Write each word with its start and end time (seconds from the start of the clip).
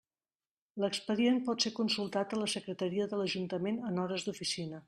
L'expedient 0.83 1.37
pot 1.49 1.67
ser 1.67 1.73
consultat 1.81 2.35
a 2.35 2.41
la 2.45 2.49
Secretaria 2.57 3.09
de 3.15 3.21
l'Ajuntament 3.23 3.81
en 3.93 4.05
hores 4.07 4.31
d'oficina. 4.31 4.79